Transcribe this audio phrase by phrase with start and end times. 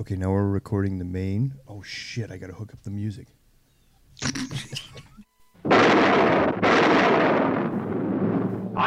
[0.00, 1.52] Okay, now we're recording the main.
[1.68, 2.30] Oh shit!
[2.30, 3.26] I gotta hook up the music.
[4.22, 4.30] I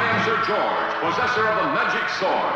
[0.10, 2.56] am Sir George, possessor of the magic sword.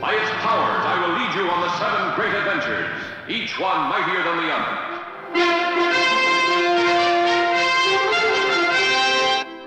[0.00, 2.94] By its powers, I will lead you on the seven great adventures,
[3.28, 4.76] each one mightier than the other.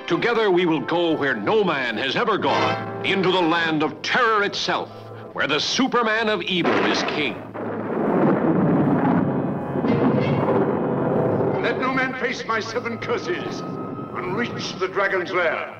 [0.08, 4.44] Together we will go where no man has ever gone, into the land of terror
[4.44, 4.90] itself,
[5.34, 7.51] where the Superman of evil is king.
[12.32, 15.78] Face my seven curses and reach the dragon's lair.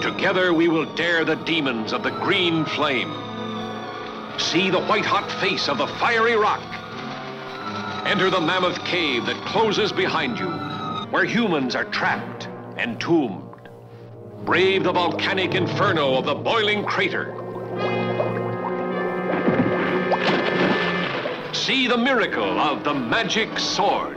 [0.00, 3.12] Together we will dare the demons of the green flame.
[4.38, 6.62] See the white hot face of the fiery rock.
[8.06, 10.50] Enter the mammoth cave that closes behind you,
[11.10, 12.46] where humans are trapped,
[12.76, 13.68] and entombed.
[14.44, 17.45] Brave the volcanic inferno of the boiling crater.
[21.56, 24.16] See the miracle of the magic sword.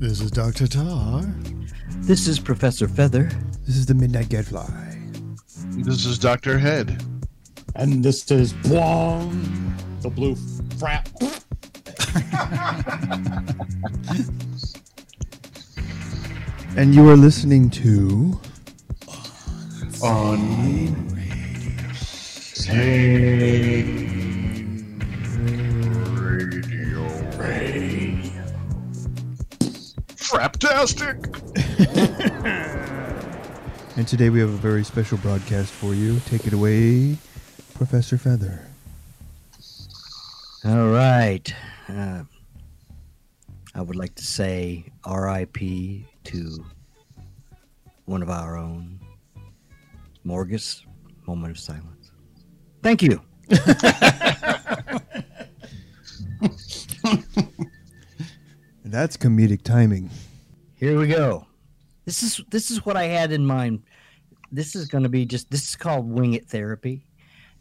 [0.00, 1.22] This is Doctor Tarr.
[1.98, 3.30] This is Professor Fether.
[3.66, 4.83] This is the Midnight Gadfly.
[5.84, 6.58] This is Dr.
[6.58, 7.04] Head.
[7.76, 9.30] And this is Bwong,
[10.00, 10.34] the blue
[10.78, 11.10] frat.
[16.76, 18.40] And you are listening to
[20.02, 20.40] On
[30.16, 31.20] Fraptastic.
[33.96, 36.18] And today we have a very special broadcast for you.
[36.26, 37.16] Take it away,
[37.74, 38.66] Professor Fether.
[40.64, 41.54] All right.
[41.88, 42.24] Uh,
[43.72, 46.06] I would like to say R.I.P.
[46.24, 46.64] to
[48.06, 48.98] one of our own,
[50.26, 50.82] Morgus.
[51.28, 52.10] Moment of silence.
[52.82, 53.20] Thank you.
[58.84, 60.10] That's comedic timing.
[60.74, 61.46] Here we go.
[62.04, 63.82] This is this is what I had in mind.
[64.54, 67.04] This is going to be just this is called wing it therapy,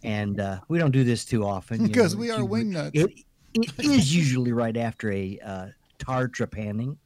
[0.03, 2.19] and uh, we don't do this too often Because know.
[2.19, 2.91] we are wing nuts.
[2.93, 3.09] It,
[3.55, 5.67] it is usually right after a uh,
[5.97, 6.97] tar trepanning,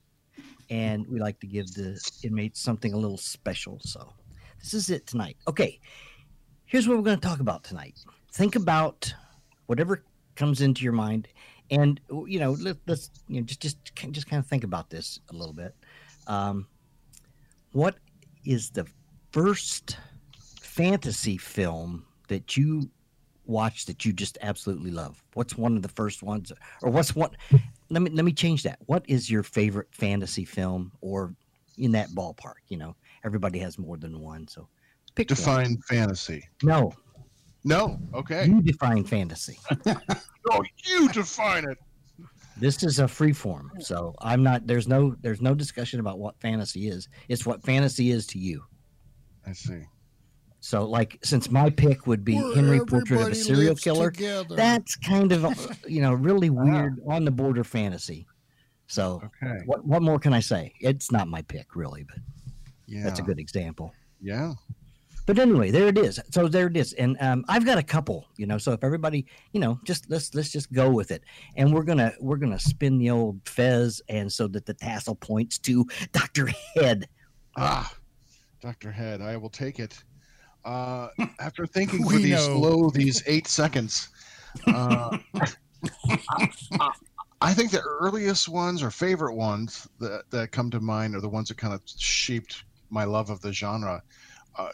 [0.70, 3.80] and we like to give the inmates something a little special.
[3.82, 4.12] So
[4.60, 5.38] this is it tonight.
[5.48, 5.80] Okay,
[6.66, 7.98] here's what we're going to talk about tonight.
[8.34, 9.14] Think about
[9.68, 10.04] whatever
[10.36, 11.30] comes into your mind,
[11.72, 13.78] and you know, let, let's you know just just
[14.12, 15.74] just kind of think about this a little bit.
[16.28, 16.68] Um,
[17.72, 17.96] what
[18.44, 18.86] is the
[19.32, 19.98] first
[20.62, 22.90] fantasy film that you
[23.46, 25.24] watched that you just absolutely love?
[25.34, 26.52] What's one of the first ones,
[26.82, 27.32] or what's one?
[27.90, 28.80] Let me let me change that.
[28.86, 31.34] What is your favorite fantasy film, or
[31.78, 32.56] in that ballpark?
[32.68, 34.68] You know, everybody has more than one, so
[35.16, 35.36] pick one.
[35.36, 36.44] Define fantasy.
[36.64, 36.94] No,
[37.64, 38.00] No.
[38.14, 38.46] Okay.
[38.48, 39.58] you define fantasy.
[40.50, 41.78] No, you define it.
[42.56, 44.66] This is a free form, so I'm not.
[44.66, 47.10] There's no there's no discussion about what fantasy is.
[47.28, 48.64] It's what fantasy is to you.
[49.48, 49.82] I see.
[50.60, 54.56] So, like, since my pick would be Where Henry Portrait of a Serial Killer, together.
[54.56, 58.28] that's kind of, you know, really weird on the border fantasy.
[58.88, 59.60] So, Okay.
[59.66, 60.74] what what more can I say?
[60.82, 62.18] It's not my pick, really, but
[62.88, 63.04] Yeah.
[63.04, 63.94] that's a good example.
[64.22, 64.54] Yeah.
[65.26, 66.20] But anyway, there it is.
[66.32, 68.58] So there it is, and um, I've got a couple, you know.
[68.58, 71.22] So if everybody, you know, just let's let's just go with it,
[71.58, 75.58] and we're gonna we're gonna spin the old fez, and so that the tassel points
[75.60, 77.10] to Doctor Head.
[77.58, 77.92] Ah,
[78.62, 78.92] Dr.
[78.92, 80.04] Head, I will take it.
[80.66, 81.10] Uh,
[81.40, 82.60] after thinking for these know.
[82.60, 84.10] low, these eight seconds,
[84.68, 85.18] uh,
[87.42, 91.30] I, think the earliest ones or favorite ones that, that come to mind are the
[91.30, 94.02] ones that kind of shaped my love of the genre.
[94.58, 94.70] Uh,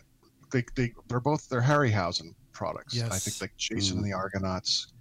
[0.51, 2.99] they, they, they're both, they're Harryhausen products.
[3.01, 4.93] I think like Jason and the Argonauts,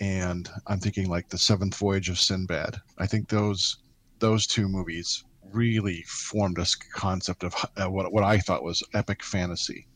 [0.00, 2.76] and I'm thinking like the Seventh Voyage of Sinbad.
[2.98, 3.78] I think those
[4.18, 9.22] those two movies really formed this concept of uh, what what I thought was epic
[9.22, 9.86] fantasy.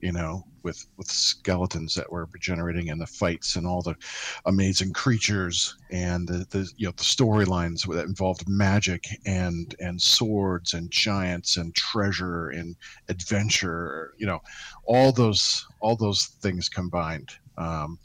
[0.00, 3.96] You know, with with skeletons that were generating and the fights and all the
[4.44, 10.74] amazing creatures and the, the you know the storylines that involved magic and and swords
[10.74, 12.76] and giants and treasure and
[13.08, 14.14] adventure.
[14.18, 14.40] You know,
[14.84, 17.30] all those all those things combined.
[17.56, 17.98] Um,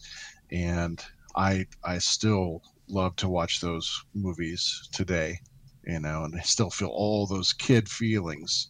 [0.51, 1.03] and
[1.35, 5.39] I I still love to watch those movies today.
[5.85, 8.69] You know, and I still feel all those kid feelings,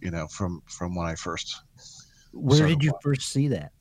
[0.00, 1.60] you know, from from when I first
[2.32, 3.02] Where did you what?
[3.02, 3.72] first see that?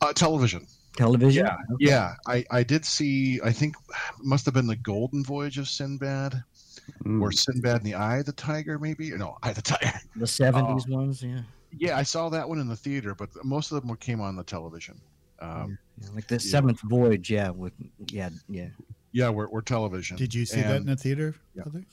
[0.00, 0.66] uh, television.
[0.96, 1.44] Television?
[1.46, 2.14] Yeah, yeah.
[2.26, 3.40] I I did see.
[3.42, 3.74] I think
[4.22, 6.42] must have been the Golden Voyage of Sinbad,
[7.04, 7.22] Mm.
[7.22, 9.10] or Sinbad in the Eye of the Tiger, maybe.
[9.12, 9.92] No, Eye of the Tiger.
[10.16, 10.96] The 70s Oh.
[10.96, 11.42] ones, yeah.
[11.78, 14.42] Yeah, I saw that one in the theater, but most of them came on the
[14.42, 15.00] television.
[15.38, 16.08] Um, yeah.
[16.14, 17.50] Like the seventh voyage, yeah.
[17.50, 17.72] With
[18.08, 18.68] yeah, yeah.
[19.12, 20.16] Yeah, we're, we're television.
[20.16, 21.34] Did you see that in a the theater?
[21.54, 21.62] Yeah.
[21.64, 21.84] Brother?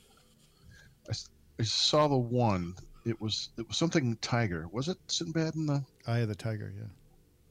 [1.59, 2.75] I saw the one.
[3.05, 4.67] It was it was something Tiger.
[4.71, 5.83] Was it Sinbad in the?
[6.05, 6.87] Eye of the Tiger, yeah.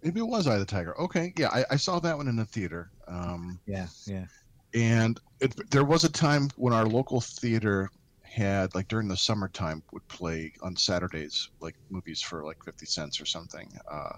[0.03, 0.99] Maybe it was Eye of the Tiger.
[1.01, 2.91] Okay, yeah, I, I saw that one in the theater.
[3.09, 4.27] Um, Yeah, yeah.
[4.75, 7.91] and it, there was a time when our local theater
[8.23, 13.21] had like during the summertime would play on Saturdays like movies for like fifty cents
[13.21, 14.13] or something uh,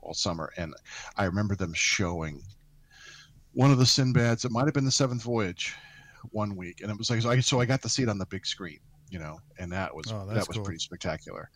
[0.00, 0.74] all summer, and
[1.16, 2.42] I remember them showing
[3.58, 4.44] one of the Sinbads.
[4.44, 5.74] It might have been the Seventh Voyage
[6.30, 8.16] one week, and it was like so I, so I got to see it on
[8.18, 8.78] the big screen,
[9.10, 10.64] you know, and that was Oh, that was cool.
[10.64, 11.50] pretty spectacular.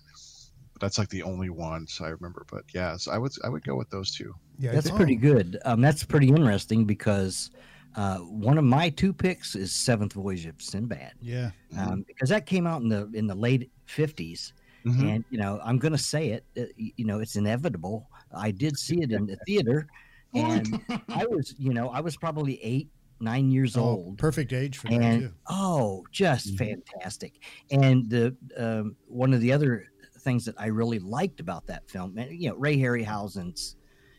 [0.72, 2.44] But that's like the only ones I remember.
[2.50, 4.34] But yes, I would I would go with those two.
[4.58, 5.58] Yeah, That's pretty good.
[5.64, 7.50] Um, that's pretty interesting because
[7.94, 11.50] uh, one of my two picks is Seventh Voyage of Sinbad, Yeah.
[11.78, 14.54] um, because that came out in the in the late fifties,
[14.84, 15.14] Mhm.
[15.14, 16.44] and you know I'm going to say it.
[16.58, 18.08] uh, You know, it's inevitable.
[18.34, 19.86] I did see it in the theater,
[20.34, 22.88] and I was, you know, I was probably eight,
[23.20, 24.18] nine years Oh, old.
[24.18, 25.32] perfect age for that and too.
[25.48, 27.42] oh, just fantastic!
[27.70, 29.86] And the um, one of the other
[30.20, 33.76] things that I really liked about that film, and you know, Ray Harryhausen's,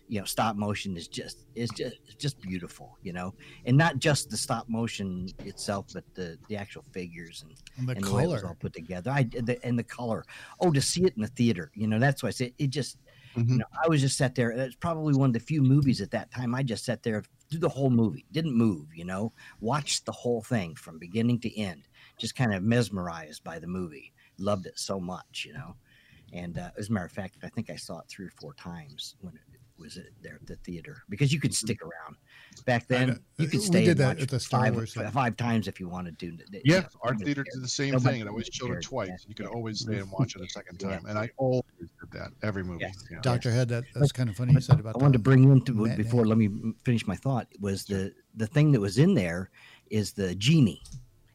[0.09, 3.33] you know, stop motion is just is just just beautiful, you know,
[3.65, 7.95] and not just the stop motion itself, but the the actual figures and And the
[7.95, 9.11] and the way it was all put together.
[9.11, 10.23] I the, and the color.
[10.59, 12.97] Oh, to see it in the theater, you know, that's why I said it just.
[13.35, 13.49] Mhm.
[13.49, 14.51] You know, I was just sat there.
[14.51, 16.53] It's probably one of the few movies at that time.
[16.55, 18.93] I just sat there through the whole movie, didn't move.
[18.95, 21.87] You know, watched the whole thing from beginning to end.
[22.17, 24.13] Just kind of mesmerized by the movie.
[24.37, 25.75] Loved it so much, you know.
[26.31, 28.53] And uh, as a matter of fact, I think I saw it three or four
[28.55, 29.41] times when it
[29.77, 32.15] was it there at the theater because you could stick around.
[32.65, 35.35] Back then, you could stay did and that watch at the Star five, Wars five
[35.37, 36.27] times if you wanted to.
[36.27, 38.21] You Yeah, know, our theater did the same Nobody thing.
[38.21, 39.09] It always showed it twice.
[39.09, 39.15] Yeah.
[39.27, 40.89] You could always stay and watch it a second Yeah.
[40.99, 42.81] time, and I always did that every movie.
[42.81, 43.03] Yes.
[43.11, 43.19] Yeah.
[43.21, 43.83] Doctor had that.
[43.93, 46.03] That's kind of funny you said about I wanted to the bring into matinee.
[46.03, 46.25] before.
[46.25, 46.49] Let me
[46.83, 47.47] finish my thought.
[47.59, 49.49] Was the the thing that was in there
[49.89, 50.81] is the genie,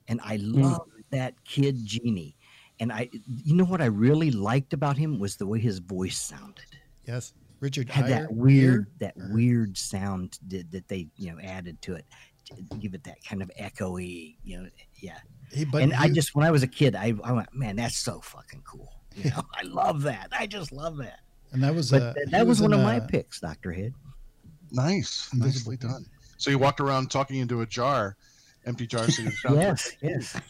[0.08, 0.62] and I Hmm.
[0.62, 2.34] love that kid genie.
[2.80, 6.16] And I, you know what I really liked about him was the way his voice
[6.18, 6.64] sounded.
[7.06, 8.88] Yes, Richard Had Eyer- that weird, Eyer?
[9.00, 12.04] that weird sound did, that they you know added to it,
[12.44, 14.68] to give it that kind of echoey, you know,
[15.00, 15.18] yeah.
[15.50, 17.96] He, but and I just when I was a kid, I, I went, man, that's
[17.98, 18.92] so fucking cool.
[19.22, 20.28] You know, I love that.
[20.32, 21.20] I just love that.
[21.52, 23.94] and that was uh, th- that was, one in, of my uh, picks, Doctor Head.
[24.70, 26.04] Nice, nicely done.
[26.36, 28.16] So you walked around talking into a jar,
[28.66, 29.08] empty jar.
[29.10, 29.22] So
[29.54, 30.40] Yes, yes.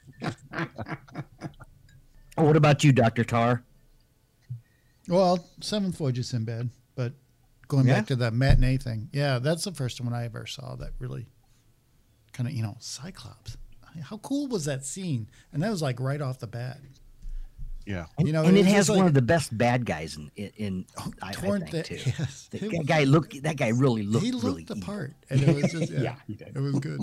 [2.36, 3.62] oh, what about you, Doctor Tarr?
[5.08, 6.70] Well, Seventh Voyage in bed.
[6.94, 7.12] but
[7.68, 7.94] going Yeah?
[7.98, 11.26] back to that matinee thing, yeah, that's the first one I ever saw that really
[12.32, 13.56] kind of you know Cyclops.
[14.02, 15.28] How cool was that scene?
[15.52, 16.78] And that was like right off the bat.
[17.88, 19.86] Yeah, And, You know, and it it, has just one like- of the best bad
[19.86, 21.94] guys in in, in oh, I, I think that- too.
[22.18, 22.48] yes.
[22.50, 24.86] The It guy- was- guy look that guy really looked he looked really the evil.
[24.86, 26.52] part, and it was just yeah, Yeah, he did.
[26.54, 27.00] it was good.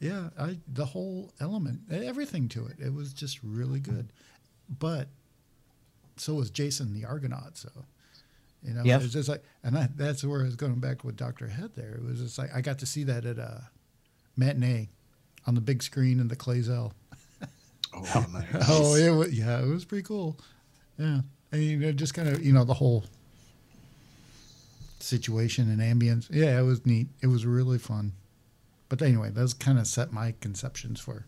[0.00, 4.12] Yeah, I the whole element, everything to it, it was just really good.
[4.68, 5.08] But
[6.16, 7.56] so was Jason the Argonaut.
[7.56, 7.70] So
[8.62, 9.02] you know, Yep.
[9.02, 11.70] it's just like, and I, that's where I was going back with Doctor Head.
[11.74, 13.68] There, it was just like I got to see that at a
[14.36, 14.90] matinee
[15.46, 16.92] on the big screen in the Clazel.
[17.96, 18.44] Oh, nice.
[18.68, 20.36] Oh, it was, yeah, it was pretty cool.
[20.98, 21.20] Yeah,
[21.52, 23.04] and you know, just kind of you know the whole
[25.00, 26.28] situation and ambience.
[26.30, 27.08] Yeah, it was neat.
[27.22, 28.12] It was really fun.
[28.88, 31.26] But anyway, those kind of set my conceptions for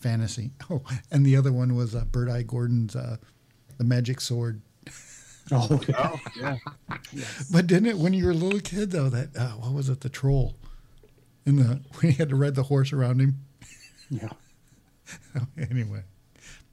[0.00, 0.50] fantasy.
[0.70, 2.42] Oh, and the other one was uh, Bert I.
[2.42, 3.16] Gordon's uh,
[3.78, 4.60] The Magic Sword.
[5.50, 6.56] Oh, Oh, yeah.
[7.50, 9.08] But didn't it when you were a little kid though?
[9.08, 10.00] That uh, what was it?
[10.02, 10.54] The troll
[11.46, 13.38] in the when he had to ride the horse around him.
[14.10, 14.28] yeah.
[15.70, 16.02] anyway,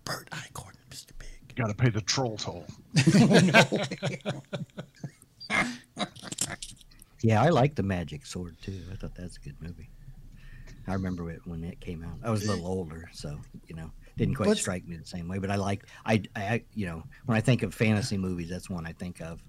[0.03, 0.43] Bert I.
[0.89, 1.11] Mr.
[1.17, 1.55] Big.
[1.55, 2.65] Got to pay the troll toll.
[7.21, 8.81] Yeah, I like the Magic Sword too.
[8.91, 9.89] I thought that's a good movie.
[10.87, 12.19] I remember it when it came out.
[12.23, 15.27] I was a little older, so you know, didn't quite What's- strike me the same
[15.27, 15.39] way.
[15.39, 18.85] But I like, I, I, you know, when I think of fantasy movies, that's one
[18.85, 19.39] I think of.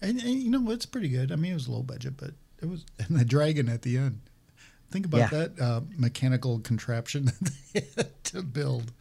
[0.00, 1.32] And, and you know it's pretty good.
[1.32, 2.30] I mean, it was low budget, but
[2.62, 4.20] it was and the dragon at the end.
[4.90, 5.28] Think about Yeah.
[5.30, 7.30] that uh, mechanical contraption
[7.74, 8.92] they had to build.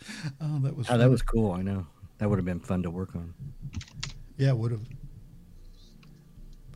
[0.41, 1.51] Oh, that was Oh, that was cool.
[1.51, 1.85] I know
[2.17, 3.33] that would have been fun to work on.
[4.37, 4.81] yeah, would have.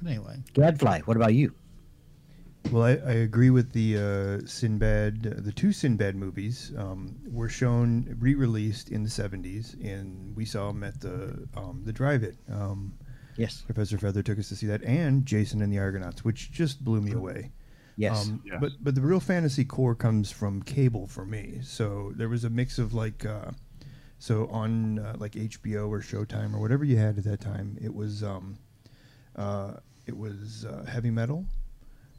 [0.01, 1.01] But anyway, Gadfly.
[1.06, 1.54] What about you?
[2.72, 3.98] Well, I, I agree with the
[4.44, 5.24] uh, Sinbad.
[5.24, 10.84] The two Sinbad movies um, were shown re-released in the '70s, and we saw them
[10.84, 12.38] at the um, the drive-in.
[12.51, 12.94] Um,
[13.38, 13.62] Yes.
[13.62, 17.00] Professor Fether took us to see that, and Jason and the Argonauts, which just blew
[17.00, 17.51] me away.
[18.00, 18.27] Yes.
[18.29, 18.58] Um, Yeah.
[18.60, 21.60] But but the real fantasy core comes from cable for me.
[21.63, 23.51] So there was a mix of like, uh,
[24.20, 27.94] so on uh, like HBO or Showtime or whatever you had at that time, it
[27.94, 28.58] was um,
[29.36, 29.74] uh,
[30.08, 31.46] it was uh, heavy metal.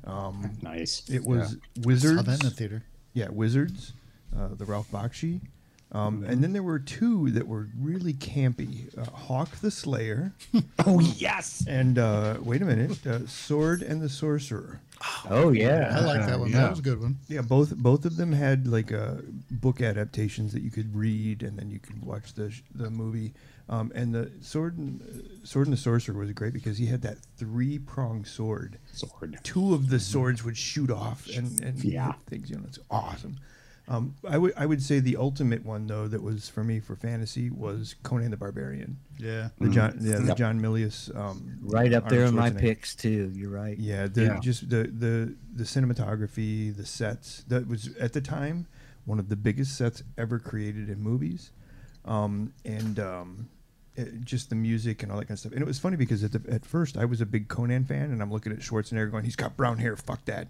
[0.04, 1.08] Um, Nice.
[1.08, 2.24] it was Saw Wizards.
[2.24, 2.84] that in the theater.
[3.14, 3.92] Yeah, Wizards,
[4.38, 5.40] uh, the Ralph Bakshi.
[5.92, 10.32] Um, And then there were two that were really campy: uh, Hawk the Slayer,
[10.86, 11.64] Oh yes.
[11.66, 14.80] and uh, wait a minute, uh, Sword and the Sorcerer.
[15.28, 15.96] oh yeah.
[15.98, 16.50] I like that one.
[16.50, 16.58] yeah.
[16.58, 17.18] That was a good one.
[17.28, 19.14] Yeah, both both of them had like uh,
[19.50, 23.32] book adaptations that you could read, and then you could watch the sh- the movie.
[23.68, 27.02] Um, and the sword and uh, sword and the sorcerer was great because he had
[27.02, 28.78] that three pronged sword.
[28.92, 29.38] Sword.
[29.44, 32.12] Two of the swords would shoot off and and Yeah.
[32.28, 32.50] things.
[32.50, 33.36] You know, it's awesome.
[33.90, 36.94] Um, I would I would say the ultimate one though that was for me for
[36.94, 38.98] fantasy was Conan the Barbarian.
[39.18, 39.48] Yeah.
[39.58, 40.36] The John yeah the Yep.
[40.36, 43.32] John Milius um, Right up there in my picks too.
[43.34, 43.76] You're right.
[43.76, 44.38] Yeah, the Yeah.
[44.40, 47.42] just the the the cinematography, the sets.
[47.48, 48.66] That was at the time
[49.06, 51.50] one of the biggest sets ever created in movies,
[52.04, 53.48] um, and um,
[53.96, 55.52] it, just the music and all that kind of stuff.
[55.52, 58.12] And it was funny because at the, at first I was a big Conan fan,
[58.12, 59.96] and I'm looking at Schwarzenegger going, "He's got brown hair.
[59.96, 60.46] Fuck that."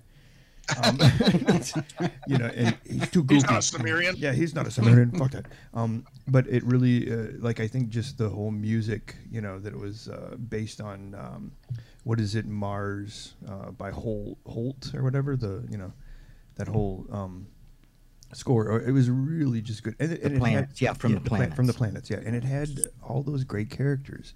[0.84, 0.98] Um,
[2.26, 3.34] you know, and he's too goofy.
[3.34, 4.14] He's not a Cimmerian.
[4.16, 5.10] Yeah, he's not a Cimmerian.
[5.18, 5.46] Fuck that.
[5.74, 9.72] Um, but it really, uh, like, I think just the whole music, you know, that
[9.72, 11.52] it was uh, based on, um,
[12.04, 15.92] what is it, Mars uh, by Holt, Holt or whatever the, you know,
[16.56, 17.46] that whole um,
[18.32, 18.80] score.
[18.80, 19.96] It was really just good.
[19.98, 22.08] And, it- and it had- yeah, from the pla- from the planets.
[22.08, 22.68] planets, yeah, and it had
[23.02, 24.34] all those great characters.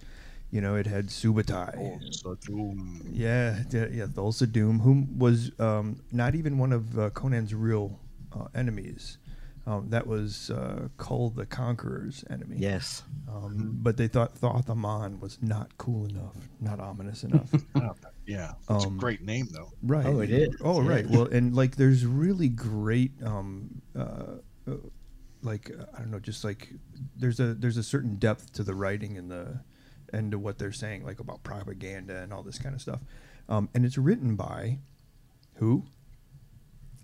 [0.50, 1.98] You know, it had Subutai.
[2.24, 3.02] Oh, doom.
[3.10, 4.06] Yeah, yeah, yeah.
[4.06, 7.98] Thulsa Doom, who was um, not even one of uh, Conan's real
[8.32, 9.18] uh, enemies.
[9.66, 12.56] Um, that was uh, Kull the Conqueror's enemy.
[12.58, 13.02] Yes.
[13.28, 17.50] Um, but they thought Thoth Amon was not cool enough, not ominous enough.
[18.26, 19.70] Yeah, it's Um, a great name though.
[19.82, 20.06] right.
[20.06, 20.88] Oh, it is, Oh, yeah.
[20.88, 21.06] right.
[21.10, 24.36] Well, and like, there's really great, um, uh,
[24.66, 24.76] uh,
[25.42, 26.72] like, uh, I don't know, just like
[27.18, 29.60] there's a there's a certain depth to the writing and the
[30.12, 33.00] and to what they're saying, like about propaganda and all this kind of stuff.
[33.48, 34.78] Um, and it's written by
[35.54, 35.84] who?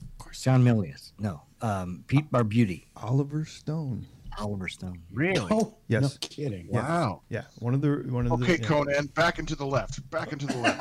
[0.03, 1.13] Of course, John Milius.
[1.19, 1.43] No.
[1.63, 2.87] Um, Pete Barbuti.
[2.97, 4.07] Oliver Stone.
[4.39, 5.03] Oliver Stone.
[5.13, 5.49] Really?
[5.51, 6.03] Oh, Yes.
[6.03, 6.69] No kidding.
[6.73, 6.83] Yeah.
[6.83, 7.23] Wow.
[7.29, 8.63] Yeah, one of the one of Okay, the.
[8.63, 8.69] yeah.
[8.69, 10.09] Conan, back into the left.
[10.11, 10.81] Back into the left.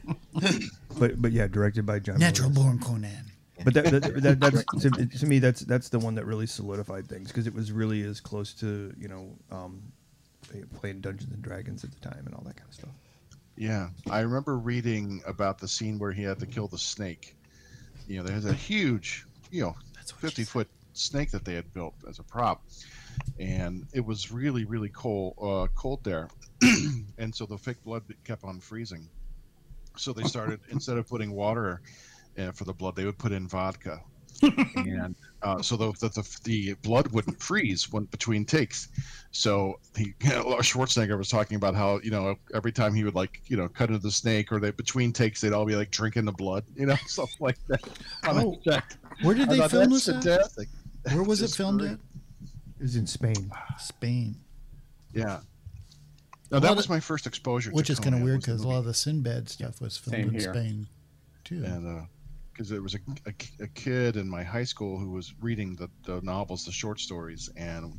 [0.98, 2.18] But but yeah, directed by John.
[2.18, 2.54] Natural Milius.
[2.54, 3.29] born Conan.
[3.64, 7.08] But that, that, that that's to, to me that's that's the one that really solidified
[7.08, 9.82] things because it was really as close to you know um,
[10.74, 12.90] playing Dungeons and Dragons at the time and all that kind of stuff.
[13.56, 17.36] Yeah, I remember reading about the scene where he had to kill the snake.
[18.08, 19.76] You know, there's a huge, you know,
[20.18, 22.62] 50 foot snake that they had built as a prop,
[23.38, 26.28] and it was really, really cold, uh, cold there,
[27.18, 29.06] and so the fake blood kept on freezing.
[29.96, 31.82] So they started instead of putting water
[32.38, 34.00] uh, for the blood, they would put in vodka,
[34.42, 38.88] and uh, so the, the the the blood wouldn't freeze when between takes.
[39.32, 43.56] So he Schwarzenegger was talking about how you know every time he would like you
[43.56, 46.32] know cut into the snake or they between takes they'd all be like drinking the
[46.32, 47.80] blood, you know stuff like that.
[48.26, 48.96] Oh, check.
[49.22, 50.58] Where did they thought, film "That's this
[51.06, 51.12] at?
[51.14, 51.92] Where was it filmed great.
[51.92, 51.98] at?
[52.78, 53.50] It was in Spain.
[53.78, 54.36] Spain.
[55.12, 55.40] Yeah.
[56.50, 57.70] Now lot that of- was my first exposure.
[57.72, 60.16] Which to is kind of weird because a lot of the Sinbad stuff was filmed
[60.24, 60.52] Same in here.
[60.54, 60.86] Spain,
[61.44, 61.62] too.
[61.64, 62.06] and
[62.60, 65.88] because there was a, a, a kid in my high school who was reading the,
[66.04, 67.98] the novels, the short stories, and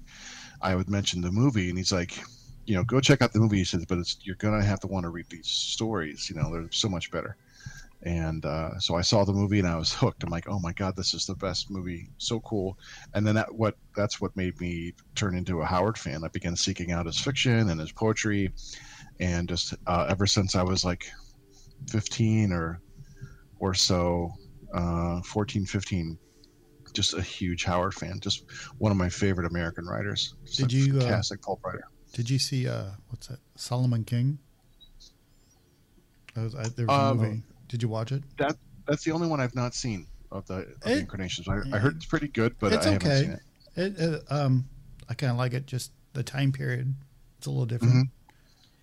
[0.62, 2.24] I would mention the movie, and he's like,
[2.68, 3.58] you know, go check out the movie.
[3.58, 6.30] He says, but you're gonna have to want to read these stories.
[6.30, 7.38] You know, they're so much better.
[8.04, 10.24] And uh, so I saw the movie and I was hooked.
[10.24, 12.78] I'm like, oh my god, this is the best movie, so cool.
[13.16, 16.24] And then that what that's what made me turn into a Howard fan.
[16.24, 18.54] I began seeking out his fiction and his poetry,
[19.20, 21.08] and just uh, ever since I was like
[21.90, 22.80] 15 or
[23.62, 24.34] or so,
[24.74, 26.18] uh, 14, 15,
[26.94, 28.20] just a huge Howard fan.
[28.20, 28.46] Just
[28.78, 30.36] one of my favorite American writers.
[30.46, 31.84] Just Did a you, uh, fantastic pulp writer?
[32.14, 33.40] Did you see, uh, what's that?
[33.56, 34.40] Solomon Kane?
[36.34, 37.44] That was, I, there was a Um, movie.
[37.68, 38.24] Did you watch it?
[38.38, 41.48] That that's the only one I've not seen of the, of the incarnations.
[41.48, 43.22] I, I heard it's pretty good, but it's I haven't okay.
[43.22, 43.42] seen it.
[43.76, 44.66] It, it, um,
[45.08, 45.66] I kind of like it.
[45.66, 46.94] Just the time period,
[47.38, 47.94] it's a little different.
[47.94, 48.10] Mhm.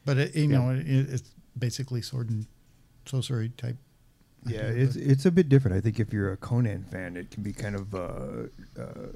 [0.07, 2.47] But it, you know, it, it's basically sword and
[3.05, 3.77] sorcery type.
[4.47, 5.77] Yeah, it's it's a bit different.
[5.77, 7.99] I think if you're a Conan fan, it can be kind of uh,
[8.79, 9.09] uh,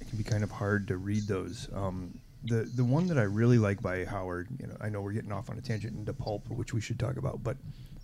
[0.00, 1.68] it can be kind of hard to read those.
[1.74, 5.12] Um, the the one that I really like by Howard, you know, I know we're
[5.12, 7.56] getting off on a tangent into pulp, which we should talk about, but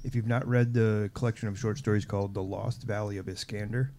[0.02, 3.90] if you've not read the collection of short stories called The Lost Valley of Iskander,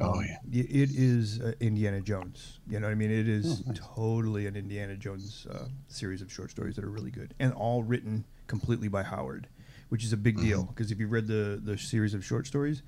[0.00, 0.38] Oh um, yeah.
[0.62, 2.60] it is uh, Indiana Jones.
[2.68, 3.10] You know what I mean?
[3.10, 7.34] It is totally an Indiana Jones uh, series of short stories that are really good
[7.38, 9.48] and all written completely by Howard,
[9.88, 12.82] which is a big deal because if you read the the series of short stories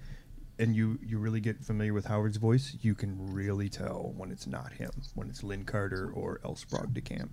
[0.59, 4.47] and you you really get familiar with Howard's voice, you can really tell when it's
[4.47, 6.55] not him, when it's Lin Carter or L.
[6.55, 7.33] Sprague de Camp.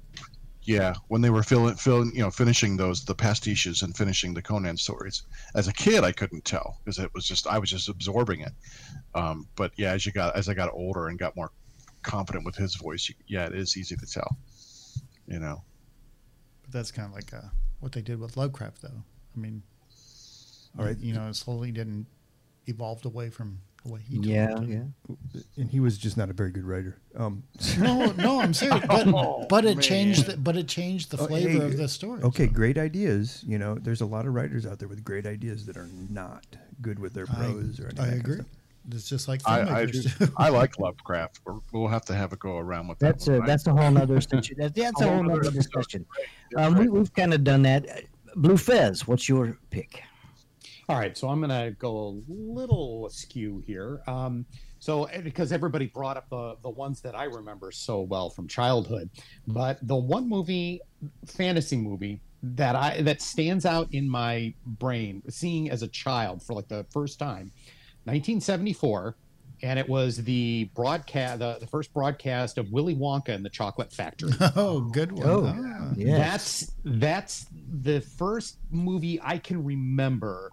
[0.63, 4.41] Yeah, when they were filling, filling, you know, finishing those the pastiches and finishing the
[4.41, 5.23] Conan stories.
[5.55, 8.51] As a kid, I couldn't tell because it was just I was just absorbing it.
[9.15, 11.51] Um, but yeah, as you got as I got older and got more
[12.03, 14.37] confident with his voice, you, yeah, it is easy to tell.
[15.27, 15.63] You know,
[16.63, 17.47] But that's kind of like uh,
[17.79, 19.03] what they did with Lovecraft, though.
[19.37, 19.61] I mean,
[20.79, 20.97] All right.
[20.97, 22.07] you know, it slowly didn't
[22.65, 24.67] evolved away from the way he told Yeah, it.
[24.67, 25.41] yeah.
[25.57, 26.97] And he was just not a very good writer.
[27.15, 27.43] Um,
[27.79, 28.83] No, no, I'm serious.
[28.87, 30.25] But but it changed.
[30.25, 32.21] The, but it changed the Oh, flavor hey, of the story.
[32.23, 32.53] Okay, so.
[32.53, 33.43] great ideas.
[33.47, 36.45] You know, there's a lot of writers out there with great ideas that are not
[36.81, 38.05] good with their I, prose or anything.
[38.05, 38.39] I agree.
[38.89, 40.01] It's just like I I, do.
[40.37, 41.41] I like Lovecraft.
[41.45, 43.13] We're, we'll have to have a go around with that.
[43.13, 43.45] That's a right?
[43.47, 46.05] that's a whole other situ- that, that's a Whole whole nother nother discussion.
[46.55, 46.63] Right.
[46.65, 47.85] Um, we, we've kind of done that.
[48.37, 50.03] Bleu Fez, what's your pick?
[50.87, 54.03] All right, so I'm going to go a little askew here.
[54.05, 54.45] Um,
[54.77, 58.47] so, eh, because everybody brought up the, the ones that I remember so well from
[58.47, 59.09] childhood,
[59.47, 60.81] but the one movie,
[61.25, 66.53] fantasy movie that I that stands out in my brain, seeing as a child for
[66.53, 67.51] like the first time,
[68.03, 69.17] 1974,
[69.63, 73.91] and it was the broadcast, the, the first broadcast of Willy Wonka and the Chocolate
[73.91, 74.31] Factory.
[74.55, 75.27] oh, good one.
[75.27, 75.53] Oh,
[75.87, 75.93] Ah.
[75.95, 76.17] Yes.
[76.19, 80.51] That's that's the first movie I can remember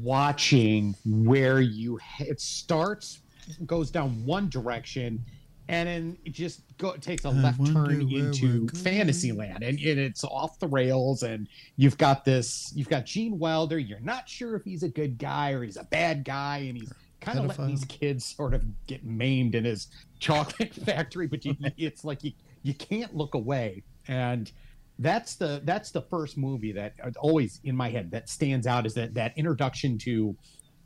[0.00, 3.20] watching where you it starts
[3.66, 5.24] goes down one direction
[5.68, 8.80] and then it just go, takes a left turn into we're.
[8.80, 11.22] Fantasyland, and, and it's off the rails.
[11.22, 13.78] And you've got this, you've got Gene Wilder.
[13.78, 16.92] You're not sure if he's a good guy or he's a bad guy, and he's
[17.22, 19.88] kind of letting these kids sort of get maimed in his
[20.18, 21.26] chocolate factory.
[21.26, 22.32] But you, it's like you
[22.62, 24.50] you can't look away, and
[24.98, 28.94] that's the that's the first movie that always in my head that stands out is
[28.94, 30.36] that that introduction to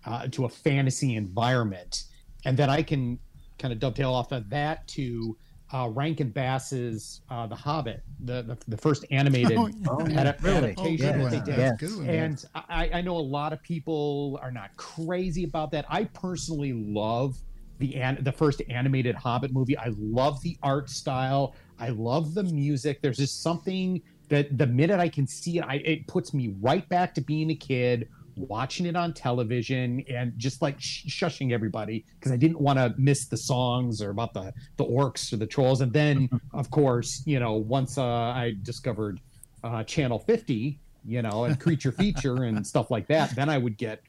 [0.04, 2.04] uh, to a fantasy environment,
[2.44, 3.18] and then I can
[3.58, 5.36] kind of dovetail off of that to
[5.72, 10.70] uh, Rankin Bass's uh, The Hobbit, the the, the first animated Oh, adap- really?
[10.70, 11.58] adaptation Oh, good that they did.
[11.58, 11.70] Yeah.
[11.70, 12.08] That's good one.
[12.08, 15.84] And I, I know a lot of people are not crazy about that.
[15.88, 17.36] I personally love
[17.78, 19.76] the an, the first animated Hobbit movie.
[19.76, 21.54] I love the art style.
[21.78, 23.02] I love the music.
[23.02, 26.88] There's just something that the minute I can see it, I, it puts me right
[26.88, 32.04] back to being a kid, watching it on television, and just like sh- shushing everybody
[32.18, 35.46] because I didn't want to miss the songs or about the the orcs or the
[35.46, 35.80] trolls.
[35.80, 39.20] And then, of course, you know, once uh, I discovered
[39.64, 43.76] uh, Channel 50, you know, and Creature Feature and stuff like that, then I would
[43.78, 44.02] get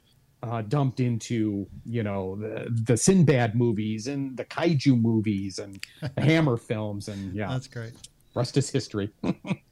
[0.44, 5.84] uh, dumped into, you know, the, the Sinbad movies and the Kaiju movies and
[6.16, 7.08] the Hammer films.
[7.08, 7.94] And yeah, That's great.
[8.36, 9.10] rest is history.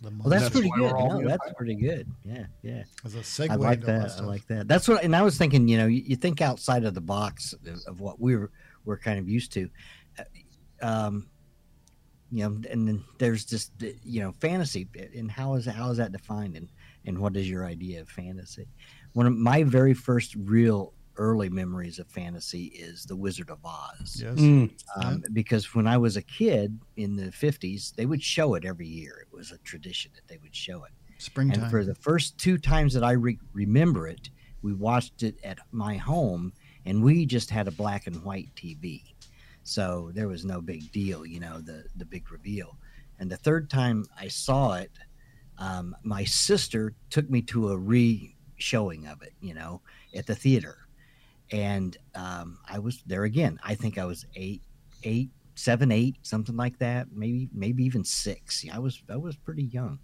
[0.00, 0.92] The Well, that's, That's pretty good.
[0.92, 2.08] we're No, in that's pretty good.
[2.24, 2.84] Yeah, yeah.
[3.04, 4.02] as a segue I like that.
[4.02, 4.68] lots I like that.
[4.68, 5.66] That's what, and I was thinking.
[5.66, 8.50] You know, you, you think outside of the box of, of what we're
[8.84, 9.68] we're kind of used to.
[10.18, 10.22] Uh,
[10.80, 11.28] Um,
[12.30, 15.96] you know, and then there's just the- you know fantasy, and how is how is
[15.96, 16.68] that defined, and
[17.06, 18.68] and what is your idea of fantasy?
[19.14, 24.20] One of my very first real early memories of fantasy is The Wizard of Oz
[24.22, 24.38] Yes.
[24.38, 24.70] Mm.
[24.96, 28.86] um, because when I was a kid in the 50s, they would show it every
[28.86, 29.18] year.
[29.20, 30.92] It was a tradition that they would show it.
[31.18, 31.62] Springtime.
[31.64, 34.30] And for the first two times that I re- remember it,
[34.62, 36.52] we watched it at my home,
[36.86, 39.02] and we just had a black and white TV,
[39.62, 42.78] so there was no big deal, you know, the the big reveal.
[43.18, 44.90] And the third time I saw it,
[45.58, 49.80] um, my sister took me to a re-showing of it, you know,
[50.14, 50.87] at the theater,
[51.50, 53.58] and um, I was there again.
[53.62, 54.62] I think I was eight,
[55.04, 58.64] eight, seven, eight, something like that, maybe maybe even six.
[58.72, 59.98] I was I was pretty young.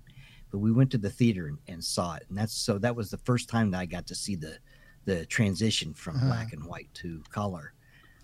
[0.51, 2.25] But we went to the theater and, and saw it.
[2.29, 4.57] And that's so that was the first time that i got to see the
[5.05, 6.27] the transition from Uh-huh.
[6.27, 7.73] black and white to color.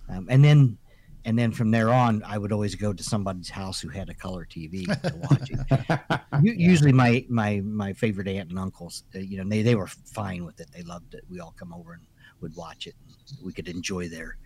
[0.09, 0.79] Um, and then
[1.27, 4.15] and then from there on i would always go to somebody's house who had a
[4.15, 6.21] color tv to watch it.
[6.43, 9.89] U- usually my my my favorite aunt and uncles uh, you know they, they were
[9.89, 10.69] fine with it.
[10.73, 11.25] They loved it.
[11.29, 12.03] We all come over and
[12.41, 12.95] would watch it.
[13.43, 14.37] We could enjoy their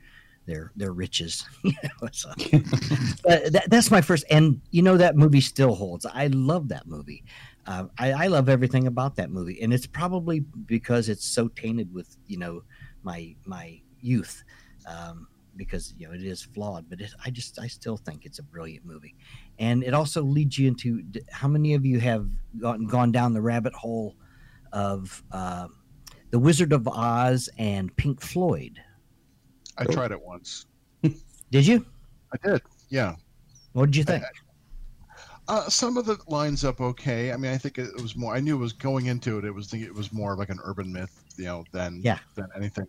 [0.47, 1.47] their their riches
[2.13, 2.29] so.
[3.23, 6.05] But that, that's my first and you know that movie still holds.
[6.07, 7.25] I love that movie.
[7.67, 11.95] Uh, I, I love everything about that movie and it's probably because it's so tainted
[11.95, 12.63] with you know
[13.03, 14.45] my my youth
[14.87, 18.39] um, because you know it is flawed but it, i just i still think it's
[18.39, 19.15] a brilliant movie.
[19.59, 22.29] And it also leads you into how many of you have
[22.61, 24.17] gone, gone down the rabbit hole
[24.73, 25.69] of uh,
[26.35, 28.83] The Wizard of Oz and Pink Floyd.
[29.79, 30.67] I tried it once.
[31.53, 31.87] Did you?
[32.33, 32.61] I did.
[32.89, 33.15] Yeah.
[33.73, 34.25] What did you think?
[35.47, 37.31] Uh, some of the lines up okay.
[37.33, 38.35] I mean, I think it was more.
[38.35, 39.45] I knew it was going into it.
[39.45, 42.19] It was it was more like an urban myth, you know, than Yeah.
[42.35, 42.89] than anything.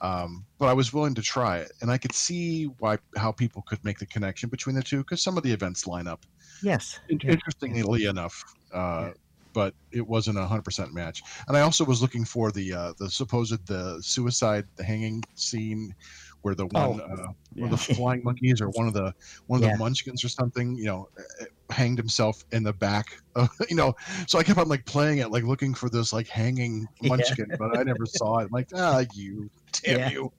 [0.00, 3.62] Um, but I was willing to try it, and I could see why how people
[3.66, 6.24] could make the connection between the two because some of the events line up.
[6.62, 7.00] Yes.
[7.08, 7.32] In- Yeah.
[7.32, 9.10] Interestingly enough, uh,
[9.56, 11.22] but it wasn't a hundred percent match.
[11.48, 15.94] And I also was looking for the uh, the supposed the suicide, the hanging scene,
[16.42, 17.16] where the one Oh, uh,
[17.54, 17.62] yeah.
[17.62, 19.14] one of the flying monkeys or one of the
[19.46, 19.72] one of Yeah.
[19.72, 23.06] the munchkins or something, you know, uh, hanged himself in the back.
[23.36, 23.92] Of, you know,
[24.26, 27.08] so I kept on like playing it, like looking for this like hanging Yeah.
[27.10, 28.44] munchkin, but I never saw it.
[28.44, 29.50] I'm like, ah, you,
[29.84, 30.10] damn Yeah.
[30.10, 30.32] you.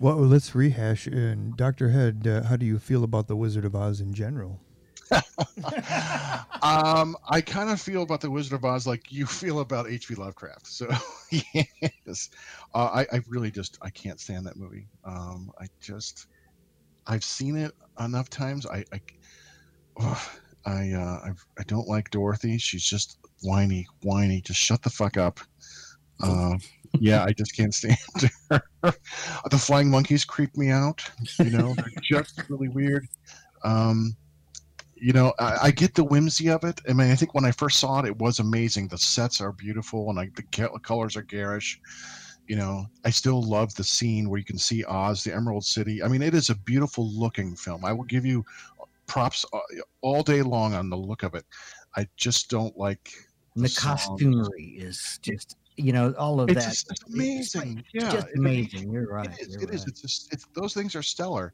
[0.00, 1.06] Well, let's rehash.
[1.06, 4.63] And Doctor Head, uh, how do you feel about the Wizard of Oz in general?
[6.62, 10.14] um, I kind of feel about the Wizard of Oz like you feel about H.P.
[10.14, 10.66] Lovecraft.
[10.66, 10.88] So
[11.30, 12.30] yes,
[12.74, 14.86] uh, I, I really just I can't stand that movie.
[15.04, 16.26] Um, I just
[17.06, 18.66] I've seen it enough times.
[18.66, 19.00] I I
[20.00, 20.28] ugh,
[20.64, 22.58] I, uh, I I don't like Dorothy.
[22.58, 24.40] She's just whiny, whiny.
[24.40, 25.40] Just shut the fuck up.
[26.22, 26.56] Uh,
[27.00, 27.98] yeah, I just can't stand
[28.50, 28.62] her.
[28.82, 31.02] the flying monkeys creep me out.
[31.38, 33.06] You know, they're just really weird.
[33.64, 34.16] Um,
[35.06, 36.80] you know, I, I get the whimsy of it.
[36.88, 38.88] I mean, I think when I first saw it, it was amazing.
[38.88, 40.44] The sets are beautiful, and like the
[40.82, 41.78] colors are garish.
[42.46, 46.02] You know, I still love the scene where you can see Oz, the Emerald City.
[46.02, 47.84] I mean, it is a beautiful looking film.
[47.84, 48.44] I will give you
[49.06, 49.58] props uh,
[50.00, 51.44] all day long on the look of it.
[51.96, 53.10] I just don't like
[53.56, 56.70] And the costumery is just, you know, all of It's that.
[56.70, 57.76] just it's it's amazing.
[57.76, 58.90] like- yeah, it's just it- amazing.
[58.92, 59.28] You're right.
[59.38, 59.54] It is.
[59.54, 59.80] you're It is.
[59.82, 59.88] right.
[59.88, 60.32] It's just.
[60.32, 61.52] It's those things are stellar,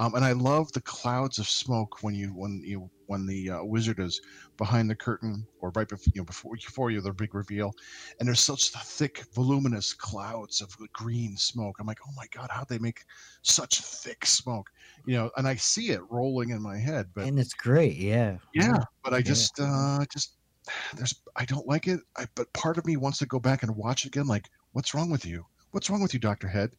[0.00, 3.64] um, and I love the clouds of smoke when you when you when the uh,
[3.64, 4.18] wizard is
[4.56, 7.70] behind the curtain or right before you know, before before you the big reveal,
[8.18, 11.76] and there's such thick, voluminous clouds of green smoke.
[11.78, 13.04] I'm like, oh my god, how'd they make
[13.42, 14.70] such thick smoke?
[15.04, 17.96] You know, and I see it rolling in my head, but and it's great.
[17.96, 18.38] Yeah.
[18.54, 19.24] yeah, but I Yeah.
[19.24, 20.38] just uh just
[20.96, 22.00] there's I don't like it.
[22.16, 24.26] I, but part of me wants to go back and watch again.
[24.26, 25.44] Like, what's wrong with you?
[25.72, 26.70] What's wrong with you, Doctor Head?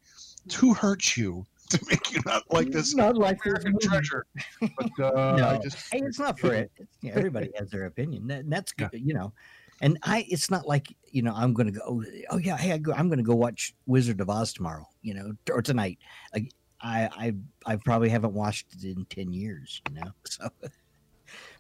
[0.56, 3.88] Who hurt you to make you not like this Not like this American movie.
[3.88, 4.26] treasure?
[4.60, 5.60] But uh, I No.
[5.62, 6.72] just Hey, it's not for it.
[7.02, 8.28] Yeah, everybody has their opinion.
[8.28, 9.34] That, and that's good, you know.
[9.82, 11.82] And I, it's not like you know, I'm going to go.
[11.88, 14.86] Oh, oh yeah, hey, I go, I'm going to go watch Wizard of Oz tomorrow.
[15.02, 15.98] You know, or tonight.
[16.34, 17.10] Like I,
[17.66, 19.82] I, I probably haven't watched it in ten years.
[19.90, 20.50] You know, so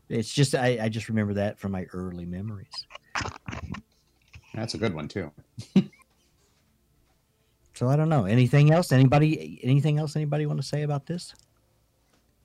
[0.09, 2.85] it's just I, I just remember that from my early memories.
[4.53, 5.31] That's a good one too.
[7.81, 8.25] So I don't know.
[8.25, 8.91] Anything else?
[8.91, 9.59] Anybody?
[9.63, 10.15] Anything else?
[10.15, 11.33] Anybody want to say about this?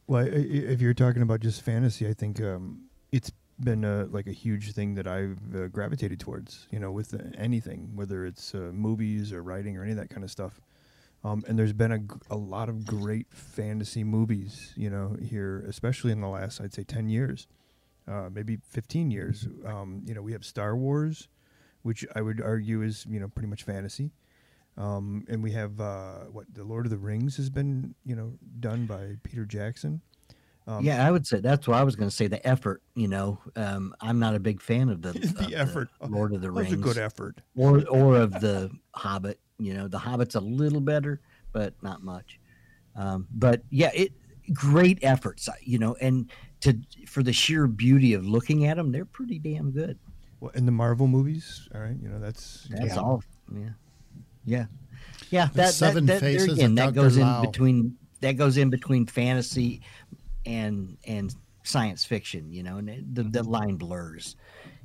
[0.07, 4.33] Well, if you're talking about just fantasy, I think um, it's been a, like a
[4.33, 6.68] huge thing that I've uh, gravitated towards.
[6.70, 10.09] You know, with uh, anything, whether it's uh, movies or writing or any of that
[10.09, 10.59] kind of stuff.
[11.22, 16.22] Um, and there's been a lot of great fantasy movies, you know, here, especially in
[16.22, 17.46] the last, I'd say, 10 years,
[18.09, 19.46] uh, maybe 15 years.
[19.66, 21.29] Um, you know, we have Star Wars,
[21.83, 24.12] which I would argue is, you know, pretty much fantasy.
[24.79, 28.35] Um, and we have uh, what the Lord of the Rings has been, you know,
[28.61, 30.03] done by Peter Jackson.
[30.69, 32.27] Um, yeah, I would say that's what I was going to say.
[32.27, 32.83] The effort.
[32.95, 35.89] You know, um, I'm not a big fan of the The of effort.
[36.07, 36.73] Lord of the Rings.
[36.73, 37.41] a good effort.
[37.55, 39.39] or or of the Hobbit.
[39.59, 41.21] You know, the Hobbit's a little better,
[41.53, 42.39] but not much.
[42.97, 44.12] Um, but yeah, it
[44.53, 45.49] great efforts.
[45.62, 46.31] You know, and
[46.62, 49.99] to for the sheer beauty of looking at them, they're pretty damn good.
[50.41, 53.01] Well, in the Marvel movies, all right, you know that's That's Yeah.
[53.01, 53.23] all.
[53.55, 53.69] Yeah,
[54.47, 54.67] yeah,
[55.31, 55.47] yeah.
[55.47, 56.95] The That, Seven that, that Faces again, of that Dr.
[56.95, 57.43] goes Lao.
[57.43, 59.83] in between that goes in between fantasy
[60.47, 62.53] and and science fiction.
[62.53, 63.51] You know, and it, the the mm-hmm.
[63.51, 64.37] line blurs.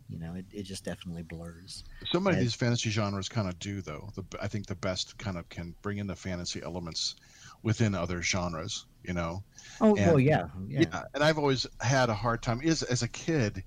[0.09, 1.85] You know, it, it just definitely blurs.
[2.11, 4.09] so many of these fantasy genres kind of do though.
[4.13, 7.15] The, I think the best kind of can bring in the fantasy elements
[7.63, 8.87] within other genres.
[9.03, 9.41] You know.
[9.79, 10.81] Oh And- well, yeah, yeah.
[10.81, 13.63] yeah and i've always had a hard time is as a kid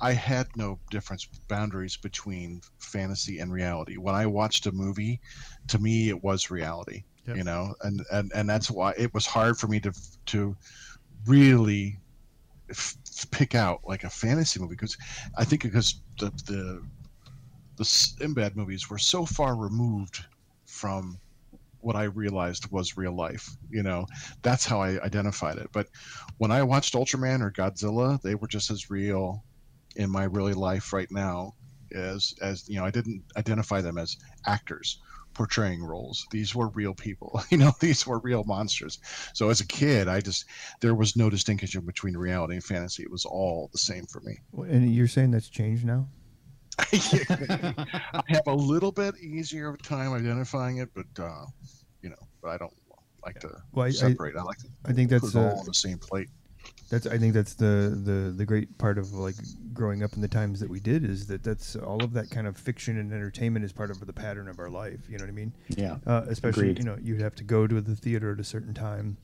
[0.00, 5.20] i had no difference boundaries between fantasy and reality when i watched a movie
[5.66, 7.36] to me it was reality Yep.
[7.36, 9.92] you know and, and and that's why it was hard for me to
[10.26, 10.56] to
[11.26, 11.98] really
[12.70, 12.96] f-
[13.30, 14.96] pick out like a fantasy movie because
[15.36, 16.82] i think because the the
[17.76, 20.24] the Sinbad movies were so far removed
[20.66, 21.18] from
[21.80, 23.48] what I realized was real life.
[23.70, 24.06] You know,
[24.42, 25.68] that's how I identified it.
[25.72, 25.86] But
[26.38, 29.44] when I watched Ultraman or Godzilla, they were just as real
[29.96, 31.54] in my really life right now
[31.94, 32.84] as as you know.
[32.84, 35.00] I didn't identify them as actors
[35.34, 36.26] portraying roles.
[36.32, 37.40] These were real people.
[37.50, 38.98] You know, these were real monsters.
[39.34, 40.44] So as a kid, I just
[40.80, 43.02] there was no distinction between reality and fantasy.
[43.04, 44.38] It was all the same for me.
[44.68, 46.08] And you're saying that's changed now?
[46.92, 51.44] I have a little bit easier of time identifying it, but uh,
[52.02, 52.72] you know, but I don't
[53.24, 54.36] like to Well, I- I- separate.
[54.36, 56.28] I, like to I think that's all uh, on the same plate.
[56.90, 59.34] That's I think that's the the the great part of like
[59.74, 62.46] growing up in the times that we did is that that's all of that kind
[62.46, 65.00] of fiction and entertainment is part of the pattern of our life.
[65.08, 65.52] You know what I mean?
[65.68, 65.96] Yeah.
[66.06, 66.78] Uh, especially Agreed.
[66.78, 69.16] you know you'd have to go to the theater at a certain time.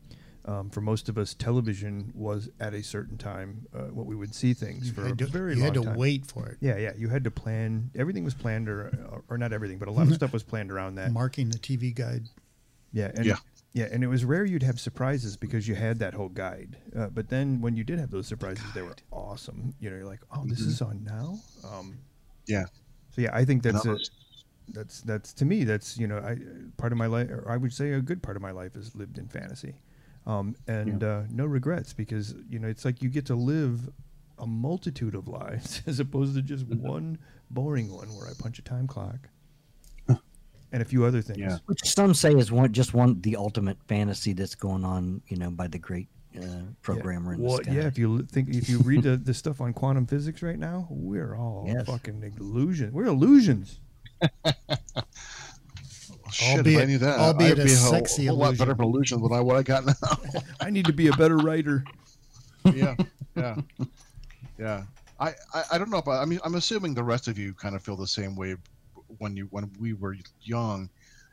[0.46, 4.34] Um, for most of us, television was at a certain time uh, what we would
[4.34, 5.96] see things You for a had to, very you had to time.
[5.96, 6.58] wait for it.
[6.60, 6.92] Yeah, yeah.
[6.98, 7.90] You had to plan.
[7.96, 10.96] Everything was planned, or or not everything, but a lot of stuff was planned around
[10.96, 11.12] that.
[11.12, 12.28] Marking the TV guide.
[12.92, 13.36] Yeah, and Yeah.
[13.74, 16.78] Yeah, and it was rare you'd have surprises because you had that whole guide.
[16.96, 19.74] Uh, but then when you did have those surprises, they were awesome.
[19.80, 21.38] You know, you're like, oh, this is on now.
[21.68, 21.98] Um,
[22.46, 22.64] Yeah.
[23.10, 24.10] so yeah, I think that's I a, was-
[24.68, 26.38] that's that's to me that's you know I
[26.78, 28.94] part of my life, or I would say a good part of my life is
[28.94, 29.74] lived in fantasy,
[30.26, 33.90] um, and uh, no regrets because you know it's like you get to live
[34.38, 37.18] a multitude of lives as opposed to just one
[37.50, 39.28] boring one where I punch a time clock.
[40.72, 41.38] And a few other things.
[41.38, 41.58] Yeah.
[41.66, 45.50] Which some say is one just one the ultimate fantasy that's going on, you know,
[45.50, 47.72] by the great uh, programmer in Well, the sky.
[47.74, 47.86] yeah.
[47.86, 51.36] If you think, if you read the, the stuff on quantum physics right now, we're
[51.36, 51.86] all Yes.
[51.86, 52.92] fucking illusions.
[52.92, 53.78] We're illusions.
[56.32, 58.72] Shit, if I knew that, albeit I'd a be a whole, sexy whole lot better
[58.72, 59.92] of illusion than I, what I got now.
[60.60, 61.84] I need to be a better writer.
[62.74, 62.96] yeah,
[63.36, 63.56] yeah,
[64.58, 64.82] yeah.
[65.20, 66.20] I, I, I don't know about.
[66.20, 68.56] I mean, I'm assuming the rest of you kind of feel the same way
[69.18, 70.90] when you when we were young,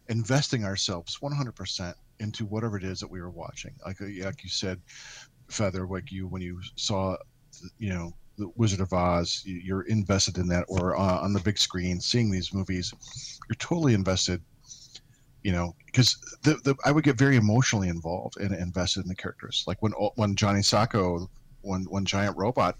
[0.09, 3.75] investing ourselves 100% into whatever it is that we were watching.
[3.85, 4.81] Like uh, like you said,
[5.51, 7.17] Fether, like you when you saw,
[7.77, 11.39] you know, the Wizard of Oz, you- you're invested in that, or uh, on the
[11.41, 12.93] big screen seeing these movies,
[13.49, 14.43] you're totally invested.
[15.43, 19.15] You know, because the, the I would get very emotionally involved and invested in the
[19.15, 19.63] characters.
[19.67, 21.27] Like when when Johnny Sokko,
[21.61, 22.75] when when Giant Robot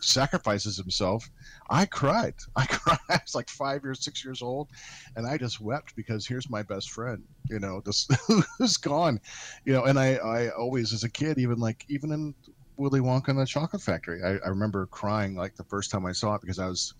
[0.00, 1.28] sacrifices himself,
[1.70, 2.34] I cried.
[2.56, 2.98] I cried.
[3.08, 4.68] I was like five years, six years old,
[5.16, 7.22] and I just wept because here's my best friend.
[7.48, 8.12] You know, just
[8.58, 9.20] who's gone.
[9.64, 12.34] You know, and I I always as a kid, even like even in
[12.76, 16.12] Willy Wonka and the Chocolate Factory, I, I remember crying like the first time I
[16.12, 16.94] saw it because I was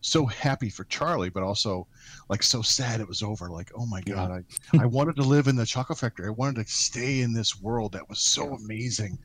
[0.00, 1.86] so happy for Charlie, but also
[2.28, 3.50] like so sad it was over.
[3.50, 6.26] Like, oh my god, I, I wanted to live in the chocolate factory.
[6.26, 9.18] I wanted to stay in this world that was so amazing.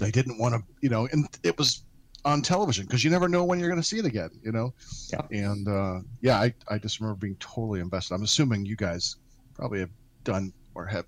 [0.00, 1.84] I didn't want to, you know, and it was
[2.26, 4.74] on television because you never know when you're going to see it again, you know.
[5.10, 5.22] Yeah.
[5.30, 8.14] And uh, yeah, I I just remember being totally invested.
[8.14, 9.16] I'm assuming you guys
[9.54, 9.90] probably have
[10.24, 11.06] done or have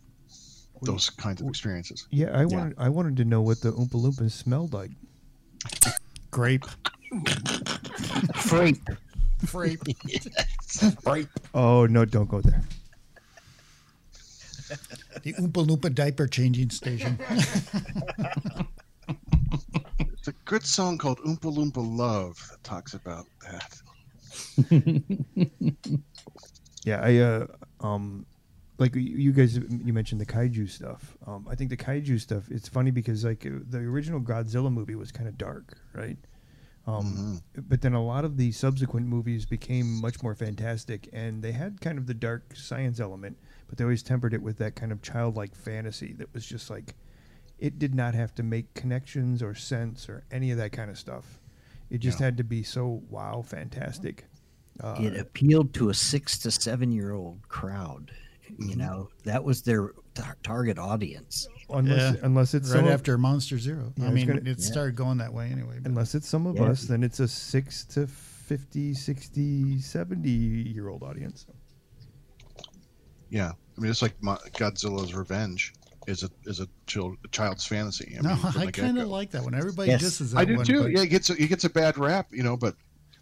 [0.82, 2.06] those kinds of experiences.
[2.10, 4.92] Yeah, I wanted I wanted to know what the Oompa Loompas smelled like.
[6.30, 6.64] Grape.
[8.36, 8.78] Freight.
[9.46, 9.82] Grape.
[11.04, 11.26] Right.
[11.54, 12.62] Oh no, don't go there.
[15.22, 17.18] the Oompa Loompa diaper changing station.
[20.48, 23.76] Good song called Oompa Loompa Love that talks about that.
[26.84, 27.46] Yeah, I uh
[27.80, 28.24] um
[28.78, 31.18] like you- guys you mentioned the kaiju stuff.
[31.26, 35.12] Um I think the kaiju stuff it's funny because like the original Godzilla movie was
[35.12, 36.16] kind of dark, right?
[36.86, 41.52] Um but then a lot of the subsequent movies became much more fantastic and they
[41.52, 43.36] had kind of the dark science element,
[43.68, 46.94] but they always tempered it with that kind of childlike fantasy that was just like
[47.58, 50.98] it did not have to make connections or sense or any of that kind of
[50.98, 51.40] stuff.
[51.90, 52.26] It just Yeah.
[52.26, 54.26] had to be so wow fantastic.
[54.80, 58.12] Uh, it appealed to a six to seven year old crowd.
[58.58, 61.48] You know, that was their tar- target audience.
[61.70, 62.20] unless Yeah.
[62.22, 63.92] unless it's right some of- after Monster Zero.
[63.96, 65.78] Yeah, I mean, gonna- it started going that way anyway.
[65.82, 66.62] but- unless it's some of Yeah.
[66.64, 71.44] us then it's a 6 to 50 60 70 year old audience
[73.30, 75.74] Yeah, I mean it's like Godzilla's Revenge
[76.08, 78.16] is a is a, child, a child's fantasy.
[78.18, 79.54] I no, mean, I kind of like that one.
[79.54, 80.00] Everybody Yes.
[80.00, 80.64] disses that I do one.
[80.64, 80.82] too.
[80.84, 82.74] but Yeah, it gets a, it gets a bad rap, you know, but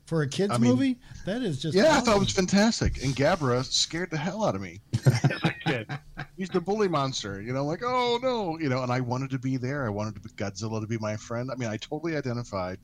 [0.07, 1.77] For a kids I mean- movie, that is just.
[1.77, 3.03] yeah, I thought it was fantastic.
[3.03, 5.07] And Gabra scared the hell out of me as
[5.45, 5.89] a kid.
[6.37, 8.83] He's the bully monster, you know, like oh no, you know.
[8.85, 9.85] And I wanted to be there.
[9.85, 11.51] I wanted to be Godzilla to be my friend.
[11.51, 12.79] I mean, I totally identified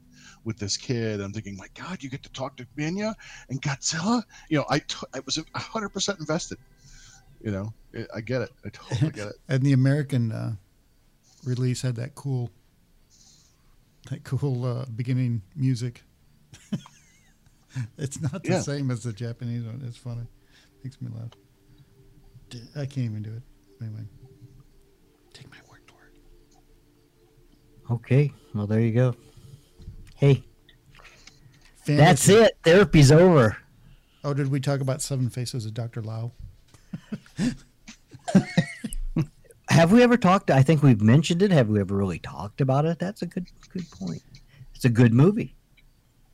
[0.44, 1.20] with this kid.
[1.20, 3.14] I'm thinking, my God, you get to talk to Minya
[3.50, 4.22] and Godzilla.
[4.48, 6.58] You know, I t- I was 100 percent invested.
[7.42, 8.50] You know, I- I get it.
[8.64, 9.34] I totally get it.
[9.48, 10.52] And the American uh,
[11.44, 12.50] release had that cool,
[14.10, 16.02] that cool uh, beginning music.
[17.98, 18.60] it's not the Yeah.
[18.60, 19.82] same as the Japanese one.
[19.86, 20.26] It's funny.
[20.84, 21.30] Makes me laugh.
[22.76, 23.42] I can't even do it.
[23.80, 24.02] Anyway,
[25.32, 27.92] take my word for it.
[27.92, 29.16] Okay, well there you go.
[30.16, 30.44] Hey,
[31.84, 31.96] Fantasy.
[31.96, 32.58] that's it.
[32.62, 33.56] Therapy's over.
[34.22, 36.02] Oh, did we talk about Seven Faces of Dr.
[36.02, 36.32] Lao?
[39.68, 40.50] Have we ever talked?
[40.50, 41.50] I think we've mentioned it.
[41.50, 42.98] Have we ever really talked about it?
[42.98, 44.22] That's a good good point.
[44.74, 45.54] It's a good movie.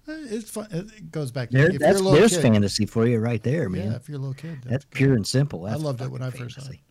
[0.09, 0.67] Uh, It's fun.
[0.71, 1.51] It goes back.
[1.51, 3.91] There, if you're that's a little there's kid, fantasy for you right there, man.
[3.93, 4.97] Yeah, if you're a little kid, that's good.
[4.97, 5.67] pure and simple.
[5.67, 6.65] I loved it when I first saw it.
[6.65, 6.83] fantasy.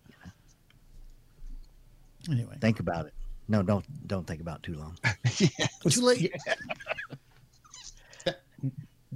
[2.30, 3.14] Anyway, Think about it.
[3.48, 4.98] No, don't don't think about it too long.
[5.90, 6.34] too late.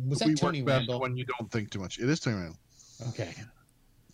[0.08, 1.00] Was that we Tony work best Randall?
[1.02, 2.00] when you don't think too much.
[2.00, 2.58] It is Tony Randall.
[3.10, 3.34] Okay.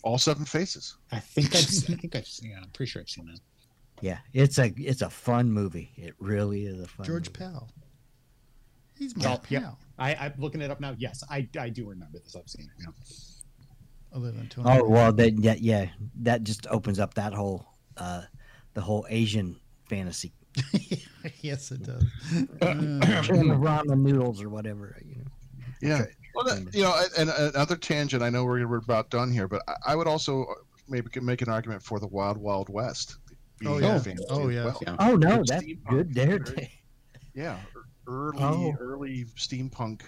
[0.07, 0.95] All seven faces.
[1.11, 2.51] I think I've, I think I've seen.
[2.51, 3.41] Yeah, I'm pretty sure I've seen that.
[3.99, 5.91] Yeah, it's a it's a fun movie.
[5.97, 7.05] It really is a fun.
[7.05, 7.51] George movie.
[7.51, 7.69] Pal.
[8.97, 9.71] He's my Oh, yeah.
[9.99, 10.95] I, I'm looking it up now.
[10.97, 12.37] Yes, I, I do remember this.
[12.37, 12.85] I've seen it.
[12.85, 14.17] Yeah.
[14.17, 14.79] Other than Tony.
[14.79, 15.87] Oh well, that yeah, yeah,
[16.21, 17.67] that just opens up that whole
[17.97, 18.21] uh
[18.75, 20.31] the whole Asian fantasy.
[21.41, 22.05] yes, it does.
[22.61, 22.73] Uh,
[23.23, 24.97] Can ramen noodles or whatever.
[25.05, 25.31] You know.
[25.81, 26.05] Yeah.
[26.37, 28.21] Well, that, you know, and, and another tangent.
[28.21, 30.45] I know we're, we're about done here, but I, I would also
[30.87, 33.17] maybe make an argument for the Wild Wild West.
[33.59, 33.97] being Oh, yeah.
[33.99, 34.65] fantasy Oh, yeah.
[34.65, 34.79] well.
[34.85, 34.95] Yeah.
[34.99, 35.89] Oh no, Good that's steampunk.
[35.89, 36.39] good there.
[36.39, 36.71] Very-
[37.33, 37.57] Yeah,
[38.07, 38.75] early Oh.
[38.79, 40.01] early steampunk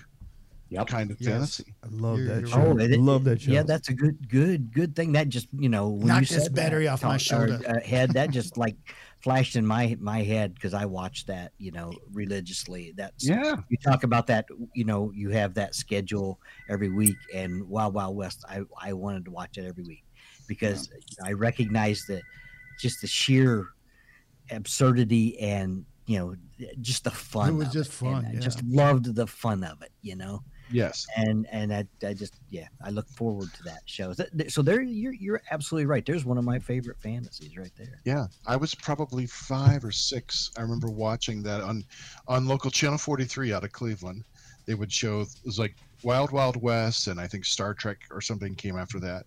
[0.70, 0.86] Yep.
[0.88, 1.32] kind of Yes.
[1.32, 1.74] fantasy.
[1.84, 2.62] I love You're- that you're show.
[2.62, 3.52] Oh, I it- love that show.
[3.52, 5.13] Yeah, that's a good, good, good thing.
[5.13, 7.60] That just you know when Knock you this battery that, off my or, shoulder.
[7.68, 8.76] uh, head, that just like
[9.22, 12.94] flashed in my my head because I watched that you know religiously.
[12.96, 14.46] That's Yeah, you talk about that.
[14.74, 18.44] You know, you have that schedule every week, and Wild Wild West.
[18.48, 20.04] I I wanted to watch it every week
[20.48, 20.90] because
[21.24, 22.22] I recognize that
[22.80, 23.68] just the sheer
[24.52, 26.36] absurdity and you know
[26.82, 27.50] just the fun.
[27.50, 29.92] It was just fun, And I just loved the fun of it.
[30.02, 31.06] You know yes.
[31.16, 34.14] and and I, I just yeah I look forward to that show.
[34.48, 36.06] So, there you're you're absolutely right.
[36.06, 38.02] There's one of my favorite fantasies right there.
[38.06, 40.52] Yeah, I was probably five or six.
[40.58, 41.84] I remember watching that on
[42.28, 44.24] on local channel 43 out of Cleveland.
[44.66, 48.22] They would show it was like Wild Wild West, and I think Star Trek or
[48.22, 49.26] something came after that.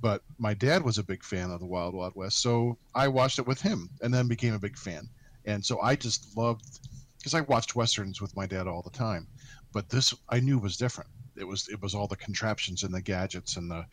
[0.00, 3.38] But my dad was a big fan of the Wild Wild West, so I watched
[3.38, 5.08] it with him, and then became a big fan.
[5.44, 6.80] And so I just loved
[7.18, 9.26] because I watched westerns with my dad all the time,
[9.72, 11.10] but this I knew was different.
[11.36, 13.84] It was it was all the contraptions and the gadgets and the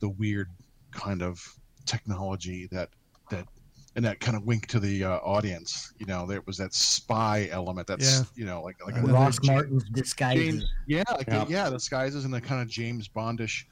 [0.00, 0.50] the weird
[0.92, 1.42] kind of
[1.86, 2.90] technology that
[3.30, 3.46] that
[3.96, 5.92] and that kind of wink to the uh, audience.
[5.98, 7.86] You know, there was that spy element.
[7.86, 8.24] That's Yeah.
[8.34, 10.44] you know, like like Another another Ross James- Martin's disguises.
[10.44, 11.46] James, yeah, like, Yeah.
[11.48, 13.64] yeah, disguises and the kind of James Bondish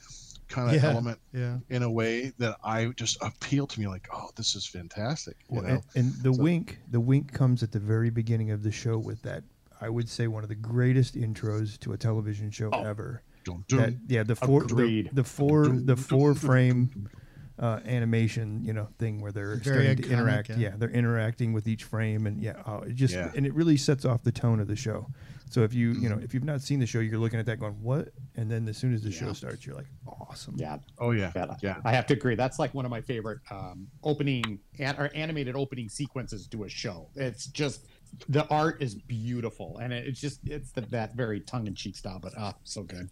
[0.49, 0.91] kind of Yeah.
[0.91, 1.59] element Yeah.
[1.71, 3.89] in a way that I just appealed to me.
[3.89, 5.37] Like, oh, this is fantastic.
[5.51, 8.51] You Well, know, and, and the So- wink, the wink comes at the very beginning
[8.53, 9.43] of the show with that.
[9.83, 12.85] I would say one of the greatest intros to a television show Oh.
[12.85, 13.23] ever.
[13.45, 17.09] Dun, That, yeah, the four, the, the four, the four frame
[17.59, 20.51] uh, animation, you know, thing where they're Very starting to interact.
[20.51, 20.57] yeah.
[20.59, 20.75] Yeah.
[20.79, 23.33] they're interacting with each frame, and yeah, oh, it just Yeah.
[23.37, 25.09] and it really sets off the tone of the show.
[25.51, 27.59] So if you, you know, if you've not seen the show, you're looking at that
[27.61, 30.79] going, "What?" And then as soon as the show starts, you're like, "Awesome!" Yeah.
[30.99, 31.77] oh yeah, Yeah, yeah.
[31.85, 32.37] I have to agree.
[32.37, 36.69] That's like one of my favorite um, opening an, or animated opening sequences to a
[36.71, 37.11] show.
[37.17, 37.87] It's just
[38.29, 42.19] the art is beautiful, and it's just it's the, that very tongue in cheek style,
[42.21, 43.09] but ah, so good.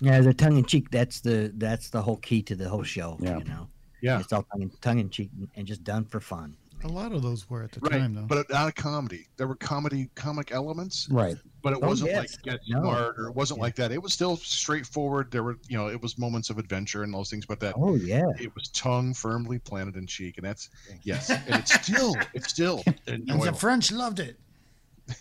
[0.00, 0.90] Yeah, the tongue in cheek.
[0.90, 3.16] That's the that's the whole key to the whole show.
[3.20, 3.38] Yeah.
[3.38, 3.68] You know,
[4.02, 4.20] Yeah.
[4.20, 6.56] it's all tongue, tongue in cheek and just done for fun.
[6.82, 8.26] A lot of those were at the Right, time, though.
[8.26, 9.26] but not a comedy.
[9.36, 11.36] There were comedy, comic elements, Right.
[11.64, 12.34] But it Oh, wasn't yes.
[12.34, 12.82] like Get No.
[12.82, 13.90] Smart or it wasn't like that.
[13.90, 15.30] It was still straightforward.
[15.30, 17.94] There were, you know, it was moments of adventure and those things, but that Oh
[17.94, 20.68] yeah, it was tongue firmly planted in cheek, and that's
[21.04, 23.52] yes, and it's still, it's still and the.
[23.52, 24.38] French loved it.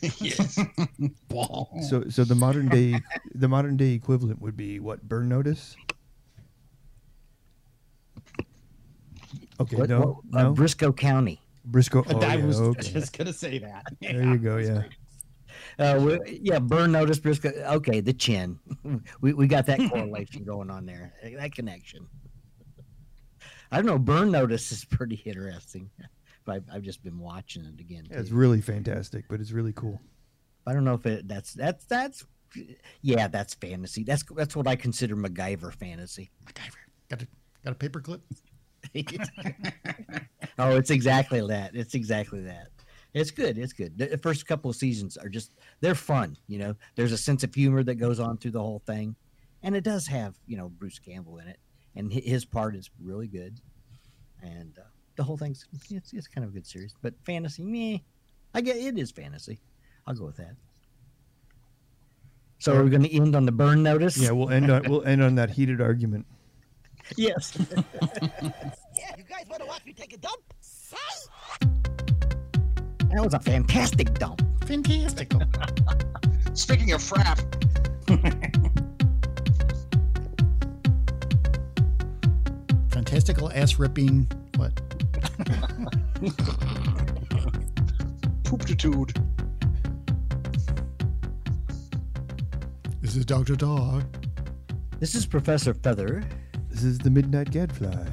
[0.19, 0.59] yes.
[1.89, 3.01] So, so the modern day,
[3.33, 5.01] the modern day equivalent would be what?
[5.01, 5.75] Burn notice.
[9.59, 10.53] Okay, What- no, what- uh, no.
[10.53, 11.39] Brisco County.
[11.69, 12.05] Brisco.
[12.13, 12.91] Oh, I yeah, was okay.
[12.91, 13.85] just gonna say that.
[14.01, 14.57] There you go.
[14.57, 14.83] Yeah.
[15.79, 17.55] Uh, we, yeah, burn notice Brisco.
[17.75, 18.59] Okay, the chin.
[19.21, 21.13] we we got that correlation going on there.
[21.37, 22.07] That connection.
[23.71, 23.97] I don't know.
[23.97, 25.89] Burn notice is pretty interesting.
[26.45, 28.05] But I've, I've just been watching it again.
[28.09, 29.99] Yeah, it's really fantastic, but it's really cool.
[30.67, 32.25] I don't know if it that's that's that's
[33.01, 34.03] yeah that's fantasy.
[34.03, 36.31] That's that's what I consider MacGyver fantasy.
[36.45, 36.75] MacGyver.
[37.09, 37.27] Got a
[37.65, 38.21] got a paperclip.
[40.59, 41.71] oh, it's exactly that.
[41.73, 42.67] It's exactly that.
[43.13, 43.57] It's good.
[43.57, 43.97] It's good.
[43.97, 46.37] The the first couple of seasons are just they're fun.
[46.47, 49.15] You know, there's a sense of humor that goes on through the whole thing,
[49.61, 51.59] and it does have you know Bruce Campbell in it,
[51.95, 53.59] and his part is really good,
[54.41, 54.83] and uh,
[55.15, 56.95] the whole thing's it's it's kind of a good series.
[57.01, 58.03] But fantasy, me,
[58.53, 59.59] I get it is fantasy.
[60.07, 60.55] I'll go with that.
[62.57, 64.17] So we're going to end on the burn notice.
[64.17, 66.25] Yeah, we'll end on we'll end on that heated argument.
[67.15, 67.57] Yes.
[68.95, 70.41] Yeah, you guys want to watch me take a dump?
[70.61, 70.95] Say!
[73.13, 74.41] That was a fantastic dump.
[74.65, 75.41] Fantastical.
[76.53, 77.39] Speaking of frap,
[82.89, 84.27] Fantastical ass ripping.
[84.55, 84.73] What?
[88.43, 89.15] pooptitude.
[93.01, 93.55] This is Dr.
[93.55, 94.05] Dog.
[94.99, 96.23] This is Professor Fether.
[96.69, 98.07] This is the Midnight Gadfly.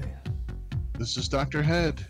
[0.98, 1.62] This is Dr.
[1.62, 2.04] Head.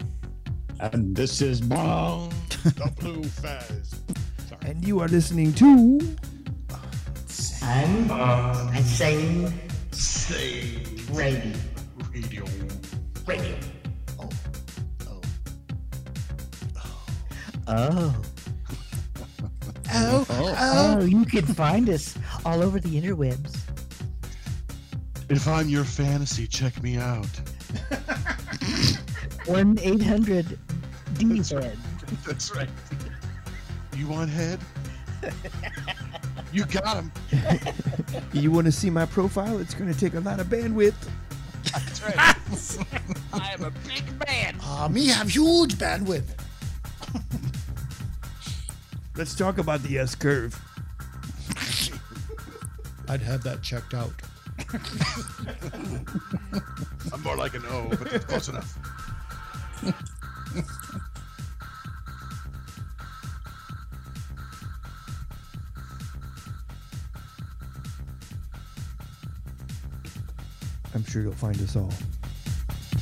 [0.80, 2.32] And this is Bong,
[2.62, 4.00] the Bleu Fez.
[4.62, 6.16] And you are listening to.
[7.62, 9.52] I'm I'm saying
[11.10, 11.52] radio.
[12.12, 12.44] Radio.
[13.26, 13.56] Radio.
[14.18, 14.28] Oh.
[15.06, 15.20] Oh.
[17.68, 18.24] oh.
[19.92, 23.58] oh, Oh, oh, you can find us all over the interwebs.
[25.28, 27.40] If I'm your fantasy, check me out.
[29.46, 30.58] 1 800
[31.14, 31.78] D head.
[32.26, 32.68] That's right.
[33.96, 34.58] You want head?
[36.52, 37.12] you got him.
[38.32, 39.58] You want to see my profile?
[39.58, 40.94] It's going to take a lot of bandwidth.
[41.72, 42.16] That's right.
[43.32, 44.56] I am a big man.
[44.62, 46.24] Ah, me have huge bandwidth.
[49.16, 50.58] Let's talk about the S curve.
[53.08, 54.14] I'd have that checked out.
[57.12, 58.78] I'm more like an O, but that's close enough.
[71.10, 71.92] sure you'll find us all.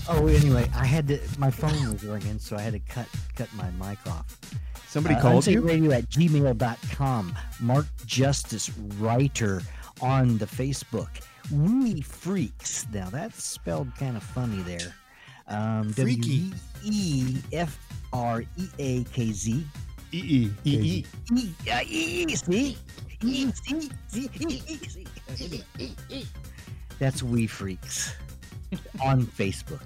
[0.09, 3.07] Oh, anyway, I had to, my phone was ringing, so I had to cut
[3.37, 4.39] cut my mic off.
[4.87, 5.61] Somebody Uh, called you?
[5.61, 7.35] Radio at gmail.com.
[7.61, 9.61] Mark Justice Writer
[10.01, 11.09] on the Facebook.
[11.53, 12.91] Wee Freakz.
[12.93, 14.95] Now, that's spelled kind of funny there.
[15.47, 16.53] Um, Freaky.
[16.85, 17.79] E F
[18.13, 19.65] R E A K Z.
[20.13, 20.51] EE.
[20.65, 21.05] E.
[21.35, 22.79] E, uh, e, e, see?
[23.23, 23.91] E, see?
[24.09, 24.31] See?
[24.39, 24.79] E, e,
[25.37, 25.65] see?
[25.79, 26.27] E, e.
[26.99, 28.13] That's Wee Freakz
[29.03, 29.83] on Facebook.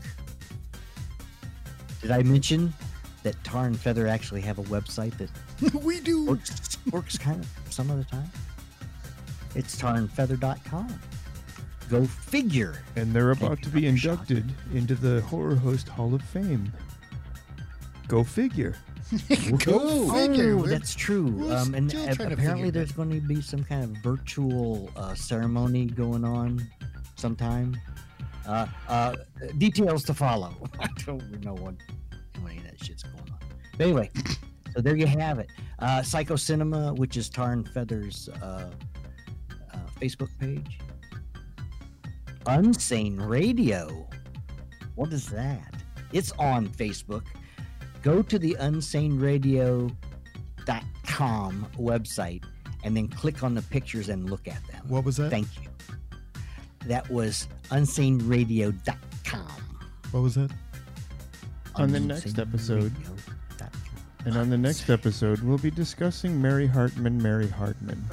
[2.00, 2.72] Did I mention
[3.22, 6.26] that Tarr and Fether actually have a website that we do.
[6.26, 8.30] works works kind of some of the time?
[9.54, 10.98] It's tarrandfether.com.
[11.90, 12.82] Go figure.
[12.96, 16.72] And they're about to be inducted into the Horror Host Hall of Fame.
[18.08, 18.76] Go figure.
[19.64, 20.56] Go figure.
[20.58, 21.52] Oh, that's true.
[21.52, 24.90] Um, and still a- trying to apparently, there's going to be some kind of virtual
[24.96, 26.66] uh, ceremony going on
[27.22, 27.80] sometime.
[28.46, 29.14] Uh, uh,
[29.58, 30.52] details to follow.
[30.80, 31.76] I don't know what
[32.44, 33.38] any of that shit's going on.
[33.78, 34.10] But anyway,
[34.74, 35.48] so there you have it.
[35.78, 38.70] Uh, Psycho Cinema, which is Tarr and Fethers' uh,
[39.72, 40.80] uh, Facebook page.
[42.46, 44.08] Unsane Radio.
[44.96, 45.74] What is that?
[46.12, 47.22] It's on Facebook.
[48.02, 49.94] Go to the unsaneradio.com
[51.78, 52.44] website
[52.84, 54.82] and then click on the pictures and look at them.
[54.88, 55.30] What was that?
[55.30, 55.71] Thank you.
[56.86, 59.48] That was unsaneradio.com.
[60.10, 60.50] What was that?
[61.76, 62.92] On the next episode.
[64.24, 68.02] And on the next episode, we'll be discussing Mary Hartman, Mary Hartman.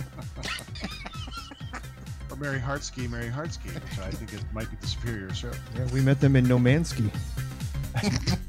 [2.32, 5.51] Or Mary Hartsky, Mary Hartsky, which I think it might be the superior show.
[5.76, 7.09] Yeah, we met them in Nomansky.